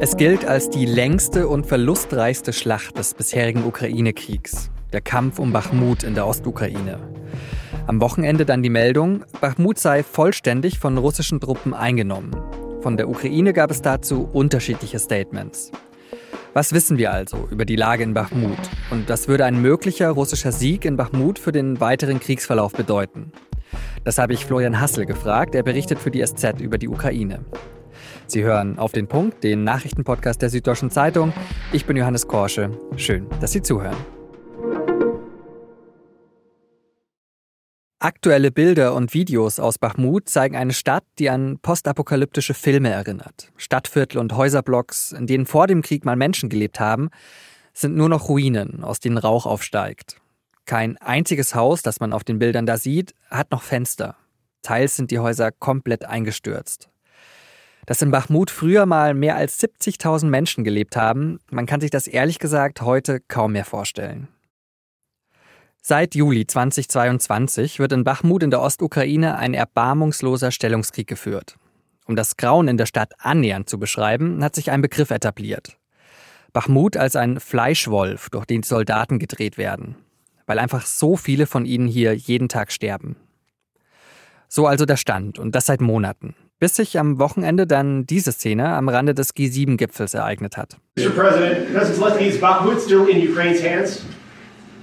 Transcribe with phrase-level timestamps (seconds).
[0.00, 4.70] Es gilt als die längste und verlustreichste Schlacht des bisherigen Ukraine-Kriegs.
[4.92, 7.00] Der Kampf um Bachmut in der Ostukraine.
[7.88, 12.30] Am Wochenende dann die Meldung, Bachmut sei vollständig von russischen Truppen eingenommen.
[12.80, 15.72] Von der Ukraine gab es dazu unterschiedliche Statements.
[16.54, 18.56] Was wissen wir also über die Lage in Bachmut?
[18.92, 23.32] Und was würde ein möglicher russischer Sieg in Bachmut für den weiteren Kriegsverlauf bedeuten?
[24.04, 25.56] Das habe ich Florian Hassel gefragt.
[25.56, 27.40] Er berichtet für die SZ über die Ukraine.
[28.28, 31.32] Sie hören auf den Punkt, den Nachrichtenpodcast der Süddeutschen Zeitung.
[31.72, 32.70] Ich bin Johannes Korsche.
[32.96, 33.96] Schön, dass Sie zuhören.
[38.00, 43.50] Aktuelle Bilder und Videos aus Bachmut zeigen eine Stadt, die an postapokalyptische Filme erinnert.
[43.56, 47.08] Stadtviertel und Häuserblocks, in denen vor dem Krieg mal Menschen gelebt haben,
[47.72, 50.20] sind nur noch Ruinen, aus denen Rauch aufsteigt.
[50.66, 54.16] Kein einziges Haus, das man auf den Bildern da sieht, hat noch Fenster.
[54.60, 56.90] Teils sind die Häuser komplett eingestürzt
[57.88, 62.06] dass in Bachmut früher mal mehr als 70.000 Menschen gelebt haben, man kann sich das
[62.06, 64.28] ehrlich gesagt heute kaum mehr vorstellen.
[65.80, 71.56] Seit Juli 2022 wird in Bachmut in der Ostukraine ein erbarmungsloser Stellungskrieg geführt.
[72.04, 75.78] Um das Grauen in der Stadt annähernd zu beschreiben, hat sich ein Begriff etabliert.
[76.52, 79.96] Bachmut als ein Fleischwolf, durch den Soldaten gedreht werden,
[80.44, 83.16] weil einfach so viele von ihnen hier jeden Tag sterben.
[84.46, 88.68] So also der Stand und das seit Monaten bis sich am Wochenende dann diese Szene
[88.68, 90.76] am Rande des G7-Gipfels ereignet hat.
[90.98, 91.10] Mr.
[91.10, 94.02] President, doesn't Zelensky's Bakhmut still in Ukraine's hands?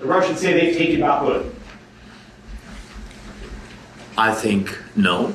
[0.02, 1.44] The Russians say they've taken Bakhmut.
[4.18, 5.34] I think no.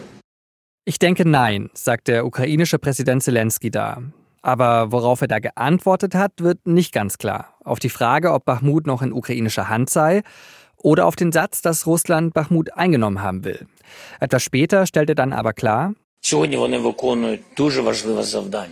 [0.86, 4.02] Ich denke nein, sagt der ukrainische Präsident Zelensky da.
[4.42, 7.54] Aber worauf er da geantwortet hat, wird nicht ganz klar.
[7.62, 10.22] Auf die Frage, ob Bachmut noch in ukrainischer Hand sei
[10.78, 13.66] oder auf den Satz, dass Russland Bachmut eingenommen haben will.
[14.18, 15.92] Etwas später stellt er dann aber klar,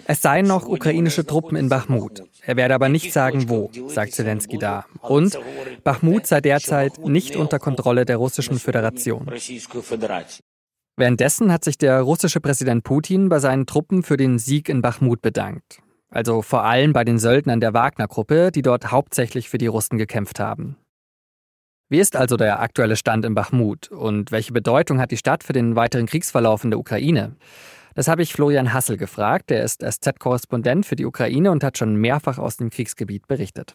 [0.06, 2.22] es seien noch ukrainische Truppen in Bachmut.
[2.42, 4.84] Er werde aber nicht sagen, wo, sagt Zelensky da.
[5.00, 5.38] Und
[5.82, 9.30] Bachmut sei derzeit nicht unter Kontrolle der Russischen Föderation.
[10.96, 15.22] Währenddessen hat sich der russische Präsident Putin bei seinen Truppen für den Sieg in Bachmut
[15.22, 15.80] bedankt.
[16.10, 20.40] Also vor allem bei den Söldnern der Wagner-Gruppe, die dort hauptsächlich für die Russen gekämpft
[20.40, 20.76] haben.
[21.90, 25.54] Wie ist also der aktuelle Stand in Bachmut und welche Bedeutung hat die Stadt für
[25.54, 27.36] den weiteren Kriegsverlauf in der Ukraine?
[27.94, 29.48] Das habe ich Florian Hassel gefragt.
[29.48, 33.74] Der ist SZ-Korrespondent für die Ukraine und hat schon mehrfach aus dem Kriegsgebiet berichtet.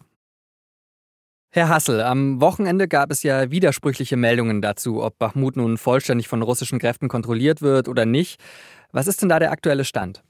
[1.50, 6.42] Herr Hassel, am Wochenende gab es ja widersprüchliche Meldungen dazu, ob Bachmut nun vollständig von
[6.42, 8.40] russischen Kräften kontrolliert wird oder nicht.
[8.92, 10.22] Was ist denn da der aktuelle Stand?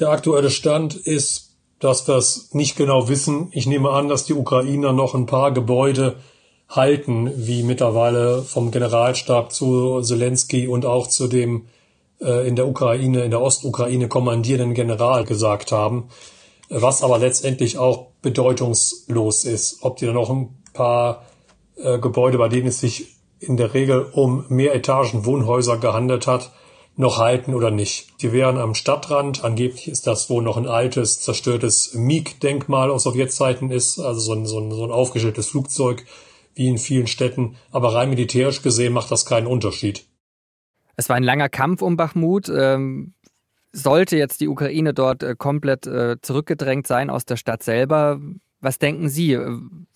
[0.00, 3.48] Der aktuelle Stand ist, dass wir es nicht genau wissen.
[3.52, 6.16] Ich nehme an, dass die Ukrainer noch ein paar Gebäude
[6.68, 11.66] halten, wie mittlerweile vom Generalstab zu Zelensky und auch zu dem
[12.20, 16.08] äh, in der Ukraine, in der Ostukraine kommandierenden General gesagt haben,
[16.68, 19.78] was aber letztendlich auch bedeutungslos ist.
[19.82, 21.24] Ob die dann noch ein paar
[21.76, 26.50] äh, Gebäude, bei denen es sich in der Regel um Mehretagen Wohnhäuser gehandelt hat,
[26.96, 28.22] noch halten oder nicht.
[28.22, 29.44] Die wären am Stadtrand.
[29.44, 34.46] Angeblich ist das wohl noch ein altes, zerstörtes MiG-Denkmal aus Sowjetzeiten ist, also so ein,
[34.46, 36.06] so ein, so ein aufgestelltes Flugzeug,
[36.56, 40.06] wie in vielen Städten, aber rein militärisch gesehen macht das keinen Unterschied.
[40.96, 42.48] Es war ein langer Kampf um Bachmut.
[42.48, 43.14] Ähm,
[43.72, 48.18] sollte jetzt die Ukraine dort äh, komplett äh, zurückgedrängt sein aus der Stadt selber,
[48.60, 49.38] was denken Sie?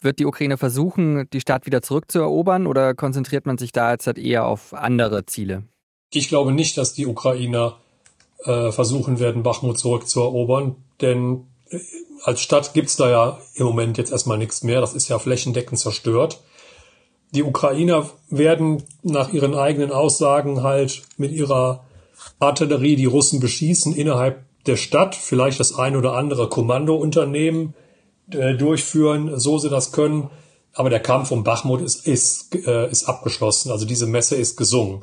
[0.00, 4.18] Wird die Ukraine versuchen, die Stadt wieder zurückzuerobern oder konzentriert man sich da jetzt halt
[4.18, 5.64] eher auf andere Ziele?
[6.12, 7.78] Ich glaube nicht, dass die Ukrainer
[8.44, 11.78] äh, versuchen werden, Bachmut zurückzuerobern, denn äh,
[12.22, 14.80] als Stadt gibt's da ja im Moment jetzt erstmal nichts mehr.
[14.80, 16.42] Das ist ja flächendeckend zerstört.
[17.32, 21.84] Die Ukrainer werden nach ihren eigenen Aussagen halt mit ihrer
[22.38, 27.74] Artillerie die Russen beschießen innerhalb der Stadt, vielleicht das ein oder andere Kommandounternehmen
[28.30, 30.30] äh, durchführen, so sie das können.
[30.72, 33.70] Aber der Kampf um Bachmut ist, ist, äh, ist abgeschlossen.
[33.70, 35.02] Also diese Messe ist gesungen.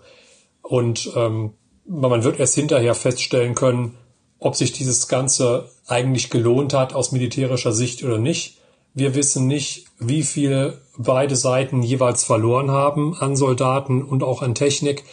[0.62, 1.54] Und ähm,
[1.86, 3.98] man wird erst hinterher feststellen können,
[4.40, 8.60] ob sich dieses Ganze eigentlich gelohnt hat aus militärischer Sicht oder nicht.
[8.94, 14.56] Wir wissen nicht, wie viel beide Seiten jeweils verloren haben an Soldaten und auch an
[14.56, 15.04] Technik.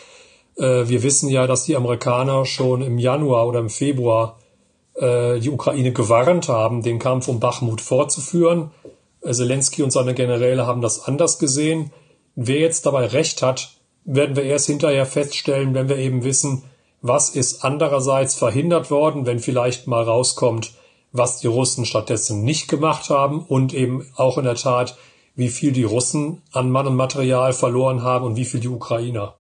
[0.57, 4.39] Äh, wir wissen ja, dass die Amerikaner schon im Januar oder im Februar
[4.95, 8.71] äh, die Ukraine gewarnt haben, den Kampf um Bachmut fortzuführen.
[9.23, 11.93] Äh, Zelensky und seine Generäle haben das anders gesehen.
[12.37, 16.65] Wer jetzt dabei recht hat, werden wir erst hinterher feststellen, wenn wir eben wissen,
[17.01, 20.73] was ist andererseits verhindert worden, wenn vielleicht mal rauskommt,
[21.13, 24.97] was die Russen stattdessen nicht gemacht haben und eben auch in der Tat,
[25.35, 29.37] wie viel die Russen an Mann und Material verloren haben und wie viel die Ukrainer.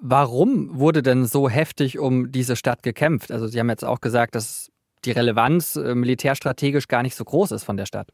[0.00, 3.32] Warum wurde denn so heftig um diese Stadt gekämpft?
[3.32, 4.70] Also Sie haben jetzt auch gesagt, dass
[5.04, 8.08] die Relevanz äh, militärstrategisch gar nicht so groß ist von der Stadt.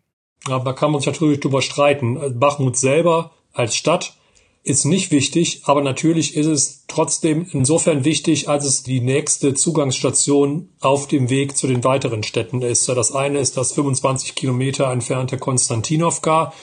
[0.47, 2.39] Aber da kann man sich natürlich drüber streiten.
[2.39, 4.15] Bachmut selber als Stadt
[4.63, 10.71] ist nicht wichtig, aber natürlich ist es trotzdem insofern wichtig, als es die nächste Zugangsstation
[10.81, 12.89] auf dem Weg zu den weiteren Städten ist.
[12.89, 16.55] Das eine ist das 25 Kilometer entfernte Konstantinowka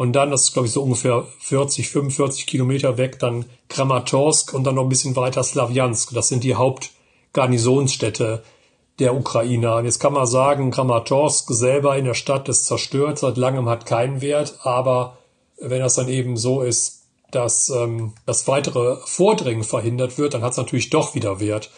[0.00, 4.64] und dann, das ist glaube ich so ungefähr 40, 45 Kilometer weg, dann Kramatorsk und
[4.64, 6.14] dann noch ein bisschen weiter Slavjansk.
[6.14, 8.42] Das sind die Hauptgarnisonsstädte
[8.98, 9.76] der Ukrainer.
[9.76, 13.84] Und jetzt kann man sagen, Kramatorsk selber in der Stadt ist zerstört, seit langem hat
[13.84, 15.18] keinen Wert, aber
[15.60, 20.52] wenn das dann eben so ist, dass ähm, das weitere Vordringen verhindert wird, dann hat
[20.52, 21.70] es natürlich doch wieder Wert.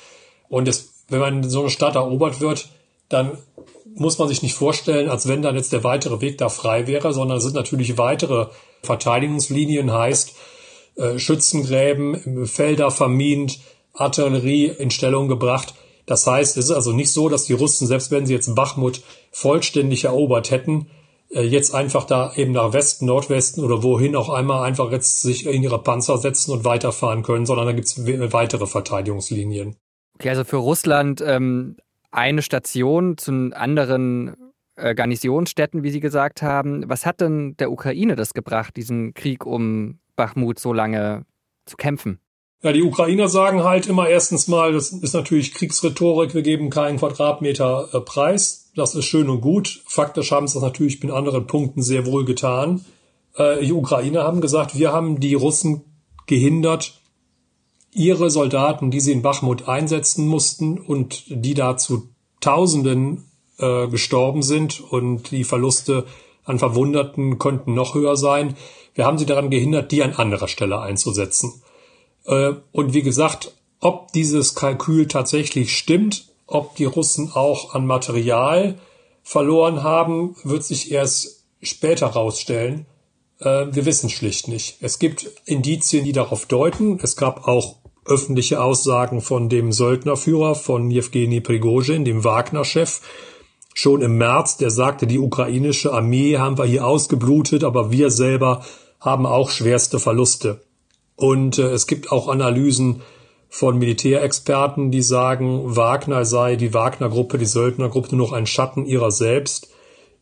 [0.48, 2.68] Und es, wenn man so eine Stadt erobert wird,
[3.08, 3.36] dann
[3.94, 7.12] muss man sich nicht vorstellen, als wenn dann jetzt der weitere Weg da frei wäre,
[7.12, 8.46] sondern es sind natürlich weitere
[8.82, 10.34] Verteidigungslinien, heißt
[10.96, 13.58] äh, Schützengräben, Felder vermint,
[13.94, 15.74] Artillerie in Stellung gebracht.
[16.06, 19.02] Das heißt, es ist also nicht so, dass die Russen, selbst wenn sie jetzt Bachmut
[19.30, 20.88] vollständig erobert hätten,
[21.30, 25.46] äh, jetzt einfach da eben nach Westen, Nordwesten oder wohin auch einmal einfach jetzt sich
[25.46, 27.98] in ihre Panzer setzen und weiterfahren können, sondern da gibt es
[28.32, 29.76] weitere Verteidigungslinien.
[30.14, 31.76] Okay, also für Russland ähm,
[32.12, 34.36] eine Station zu anderen
[34.76, 36.88] äh, Garnisonsstädten, wie Sie gesagt haben.
[36.88, 41.24] Was hat denn der Ukraine das gebracht, diesen Krieg um Bachmut so lange
[41.66, 42.20] zu kämpfen?
[42.62, 46.98] Ja, die Ukrainer sagen halt immer erstens mal, das ist natürlich Kriegsrhetorik, wir geben keinen
[46.98, 48.70] Quadratmeter äh, Preis.
[48.76, 49.82] Das ist schön und gut.
[49.86, 52.84] Faktisch haben sie das natürlich in anderen Punkten sehr wohl getan.
[53.34, 55.82] Äh, die Ukrainer haben gesagt, wir haben die Russen
[56.26, 57.01] gehindert,
[57.92, 62.08] ihre Soldaten, die sie in Bachmut einsetzen mussten und die da zu
[62.40, 63.24] Tausenden
[63.58, 66.06] äh, gestorben sind und die Verluste
[66.44, 68.56] an Verwundeten könnten noch höher sein.
[68.94, 71.62] Wir haben sie daran gehindert, die an anderer Stelle einzusetzen.
[72.26, 78.78] Äh, und wie gesagt, ob dieses Kalkül tatsächlich stimmt, ob die Russen auch an Material
[79.22, 82.86] verloren haben, wird sich erst später rausstellen.
[83.38, 84.76] Äh, wir wissen schlicht nicht.
[84.80, 86.98] Es gibt Indizien, die darauf deuten.
[87.02, 93.00] Es gab auch öffentliche Aussagen von dem Söldnerführer von Jewgeni Prigozhin, dem Wagner-Chef,
[93.74, 98.64] schon im März, der sagte, die ukrainische Armee haben wir hier ausgeblutet, aber wir selber
[99.00, 100.62] haben auch schwerste Verluste.
[101.16, 103.02] Und äh, es gibt auch Analysen
[103.48, 109.10] von Militärexperten, die sagen, Wagner sei die Wagner-Gruppe, die Söldnergruppe nur noch ein Schatten ihrer
[109.10, 109.68] selbst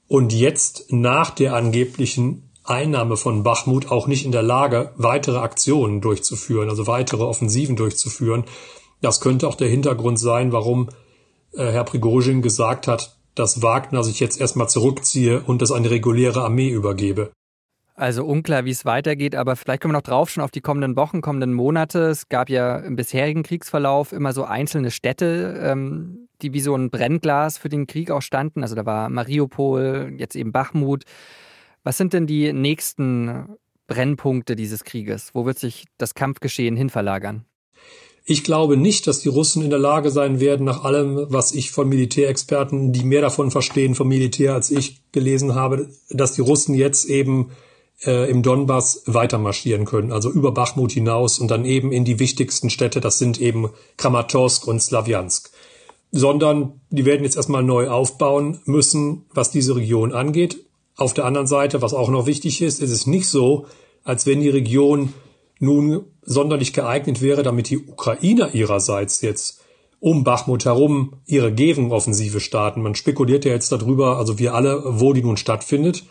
[0.08, 6.00] und jetzt nach der angeblichen Einnahme von Bachmut auch nicht in der Lage, weitere Aktionen
[6.00, 8.44] durchzuführen, also weitere Offensiven durchzuführen.
[9.00, 10.90] Das könnte auch der Hintergrund sein, warum
[11.52, 16.42] äh, Herr Prigozhin gesagt hat, dass Wagner sich jetzt erstmal zurückziehe und es eine reguläre
[16.42, 17.30] Armee übergebe.
[17.94, 20.96] Also unklar, wie es weitergeht, aber vielleicht können wir noch drauf schon auf die kommenden
[20.96, 22.08] Wochen, kommenden Monate.
[22.08, 26.90] Es gab ja im bisherigen Kriegsverlauf immer so einzelne Städte, ähm, die wie so ein
[26.90, 28.62] Brennglas für den Krieg auch standen.
[28.62, 31.04] Also da war Mariupol, jetzt eben Bachmut.
[31.82, 33.56] Was sind denn die nächsten
[33.86, 35.30] Brennpunkte dieses Krieges?
[35.34, 37.44] Wo wird sich das Kampfgeschehen hinverlagern?
[38.24, 41.70] Ich glaube nicht, dass die Russen in der Lage sein werden, nach allem, was ich
[41.70, 46.74] von Militärexperten, die mehr davon verstehen vom Militär als ich gelesen habe, dass die Russen
[46.74, 47.50] jetzt eben
[48.04, 52.70] äh, im Donbass weitermarschieren können, also über Bachmut hinaus und dann eben in die wichtigsten
[52.70, 55.50] Städte, das sind eben Kramatorsk und Slavjansk.
[56.12, 60.66] Sondern die werden jetzt erstmal neu aufbauen müssen, was diese Region angeht.
[61.00, 63.64] Auf der anderen Seite, was auch noch wichtig ist, ist es nicht so,
[64.04, 65.14] als wenn die Region
[65.58, 69.62] nun sonderlich geeignet wäre, damit die Ukrainer ihrerseits jetzt
[69.98, 72.82] um Bachmut herum ihre Gegenoffensive starten.
[72.82, 76.04] Man spekuliert ja jetzt darüber, also wir alle, wo die nun stattfindet.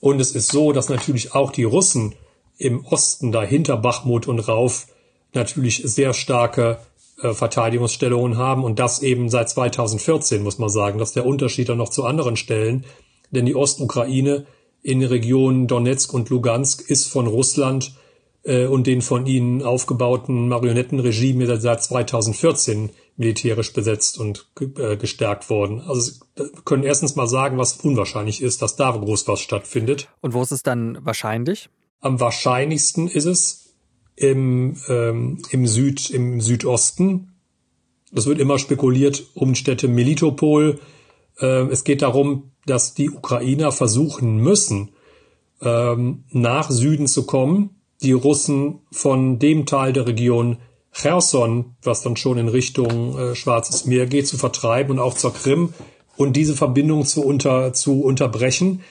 [0.00, 2.16] Und es ist so, dass natürlich auch die Russen
[2.58, 4.88] im Osten dahinter Bachmut und Rauf
[5.32, 6.80] natürlich sehr starke
[7.22, 10.98] äh, Verteidigungsstellungen haben und das eben seit 2014, muss man sagen.
[10.98, 12.84] Das ist der Unterschied dann noch zu anderen Stellen,
[13.34, 14.46] denn die Ostukraine
[14.82, 17.94] in den Regionen Donetsk und Lugansk ist von Russland
[18.44, 24.46] äh, und den von ihnen aufgebauten Marionettenregime seit 2014 militärisch besetzt und
[24.78, 25.80] äh, gestärkt worden.
[25.80, 30.08] Also wir können erstens mal sagen, was unwahrscheinlich ist, dass da groß was stattfindet.
[30.20, 31.70] Und wo ist es dann wahrscheinlich?
[32.00, 33.74] Am wahrscheinlichsten ist es
[34.16, 37.34] im, ähm, im Süd, im Südosten.
[38.12, 40.80] Das wird immer spekuliert um Städte Melitopol.
[41.40, 44.90] Ähm, es geht darum, dass die Ukrainer versuchen müssen,
[45.60, 47.70] ähm, nach Süden zu kommen,
[48.02, 50.58] die Russen von dem Teil der Region
[50.92, 55.34] Cherson, was dann schon in Richtung äh, Schwarzes Meer geht, zu vertreiben und auch zur
[55.34, 55.74] Krim
[56.16, 58.82] und diese Verbindung zu, unter, zu unterbrechen.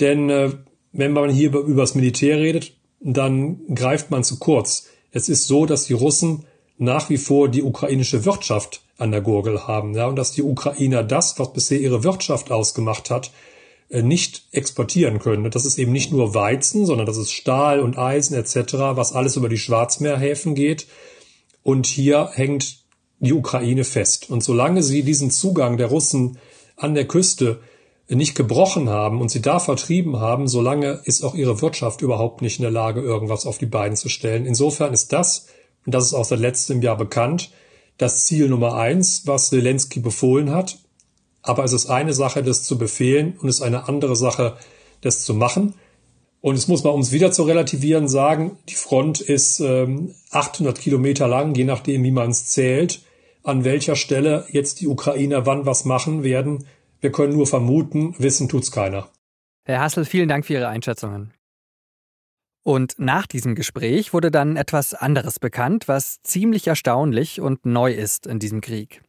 [0.00, 0.50] Denn äh,
[0.92, 4.88] wenn man hier über, über das Militär redet, dann greift man zu kurz.
[5.10, 6.44] Es ist so, dass die Russen
[6.78, 11.02] nach wie vor die ukrainische Wirtschaft an der Gurgel haben, ja, und dass die Ukrainer
[11.04, 13.30] das, was bisher ihre Wirtschaft ausgemacht hat,
[13.90, 15.50] äh, nicht exportieren können.
[15.50, 19.36] Das ist eben nicht nur Weizen, sondern das ist Stahl und Eisen etc., was alles
[19.36, 20.86] über die Schwarzmeerhäfen geht.
[21.62, 22.78] Und hier hängt
[23.20, 24.30] die Ukraine fest.
[24.30, 26.38] Und solange sie diesen Zugang der Russen
[26.76, 27.60] an der Küste
[28.08, 32.58] nicht gebrochen haben und sie da vertrieben haben, solange ist auch ihre Wirtschaft überhaupt nicht
[32.58, 34.46] in der Lage, irgendwas auf die Beine zu stellen.
[34.46, 35.46] Insofern ist das,
[35.88, 37.50] und das ist auch seit letztem Jahr bekannt,
[37.96, 40.76] das Ziel Nummer eins, was Zelensky befohlen hat.
[41.40, 44.58] Aber es ist eine Sache, das zu befehlen und es ist eine andere Sache,
[45.00, 45.72] das zu machen.
[46.42, 50.78] Und es muss man, um es wieder zu relativieren, sagen, die Front ist ähm, 800
[50.78, 53.00] Kilometer lang, je nachdem, wie man es zählt.
[53.42, 56.66] An welcher Stelle jetzt die Ukrainer wann was machen werden,
[57.00, 59.08] wir können nur vermuten, wissen tut's keiner.
[59.64, 61.32] Herr Hassel, vielen Dank für Ihre Einschätzungen.
[62.62, 68.26] Und nach diesem Gespräch wurde dann etwas anderes bekannt, was ziemlich erstaunlich und neu ist
[68.26, 69.02] in diesem Krieg.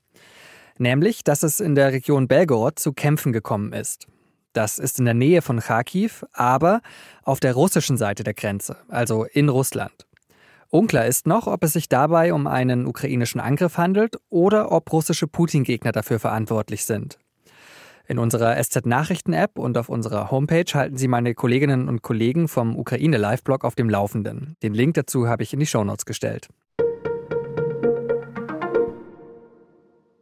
[0.78, 4.08] Nämlich, dass es in der Region Belgorod zu Kämpfen gekommen ist.
[4.54, 6.82] Das ist in der Nähe von Kharkiv, aber
[7.24, 10.08] auf der russischen Seite der Grenze, also in Russland.
[10.70, 15.28] Unklar ist noch, ob es sich dabei um einen ukrainischen Angriff handelt oder ob russische
[15.28, 17.18] Putin-Gegner dafür verantwortlich sind.
[18.10, 23.64] In unserer SZ-Nachrichten-App und auf unserer Homepage halten Sie meine Kolleginnen und Kollegen vom Ukraine-Live-Blog
[23.64, 24.56] auf dem Laufenden.
[24.64, 26.48] Den Link dazu habe ich in die Shownotes gestellt.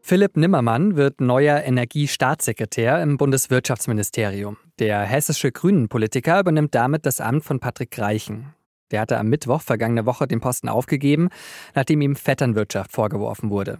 [0.01, 4.57] Philipp Nimmermann wird neuer Energiestaatssekretär im Bundeswirtschaftsministerium.
[4.79, 8.53] Der hessische Grünen-Politiker übernimmt damit das Amt von Patrick Reichen.
[8.91, 11.29] Der hatte am Mittwoch vergangene Woche den Posten aufgegeben,
[11.73, 13.79] nachdem ihm Vetternwirtschaft vorgeworfen wurde.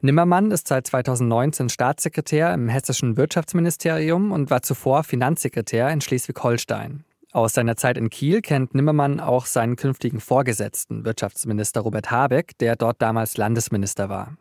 [0.00, 7.04] Nimmermann ist seit 2019 Staatssekretär im hessischen Wirtschaftsministerium und war zuvor Finanzsekretär in Schleswig-Holstein.
[7.32, 12.76] Aus seiner Zeit in Kiel kennt Nimmermann auch seinen künftigen Vorgesetzten, Wirtschaftsminister Robert Habeck, der
[12.76, 14.36] dort damals Landesminister war.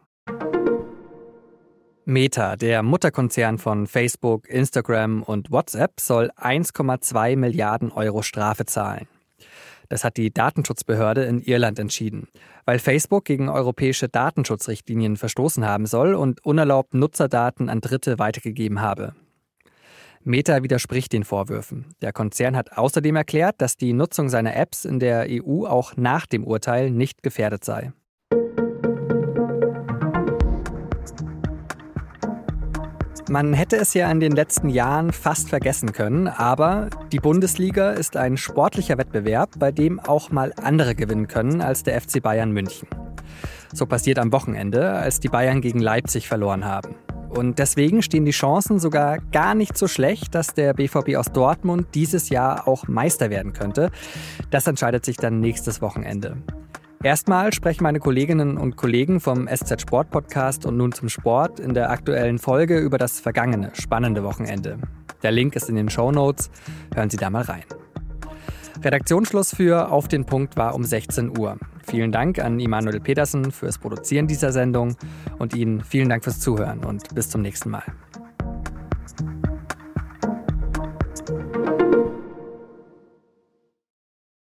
[2.05, 9.07] Meta, der Mutterkonzern von Facebook, Instagram und WhatsApp, soll 1,2 Milliarden Euro Strafe zahlen.
[9.93, 12.27] Das hat die Datenschutzbehörde in Irland entschieden,
[12.65, 19.13] weil Facebook gegen europäische Datenschutzrichtlinien verstoßen haben soll und unerlaubt Nutzerdaten an Dritte weitergegeben habe.
[20.23, 21.93] Meta widerspricht den Vorwürfen.
[22.01, 26.25] Der Konzern hat außerdem erklärt, dass die Nutzung seiner Apps in der EU auch nach
[26.25, 27.93] dem Urteil nicht gefährdet sei.
[33.33, 38.15] Man hätte es ja in den letzten Jahren fast vergessen können, aber die Bundesliga ist
[38.15, 42.87] ein sportlicher Wettbewerb, bei dem auch mal andere gewinnen können als der FC Bayern München.
[43.73, 46.93] So passiert am Wochenende, als die Bayern gegen Leipzig verloren haben.
[47.29, 51.87] Und deswegen stehen die Chancen sogar gar nicht so schlecht, dass der BVB aus Dortmund
[51.95, 53.89] dieses Jahr auch Meister werden könnte.
[54.51, 56.37] Das entscheidet sich dann nächstes Wochenende.
[57.03, 61.73] Erstmal sprechen meine Kolleginnen und Kollegen vom SZ Sport Podcast und nun zum Sport in
[61.73, 64.77] der aktuellen Folge über das vergangene spannende Wochenende.
[65.21, 66.49] Der Link ist in den Show Notes.
[66.95, 67.63] Hören Sie da mal rein.
[68.81, 71.57] Redaktionsschluss für Auf den Punkt war um 16 Uhr.
[71.85, 74.95] Vielen Dank an Immanuel Petersen fürs Produzieren dieser Sendung
[75.39, 77.83] und Ihnen vielen Dank fürs Zuhören und bis zum nächsten Mal.